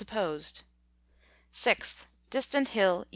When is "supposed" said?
0.01-0.63